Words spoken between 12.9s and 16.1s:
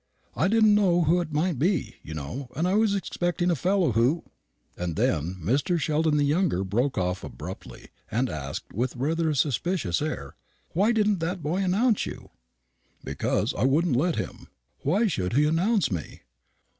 "Because I wouldn't let him. Why should he announce